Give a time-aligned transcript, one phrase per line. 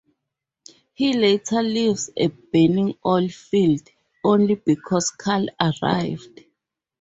[0.93, 3.87] He later leaves a burning oil field,
[4.23, 6.43] only because Carl arrived.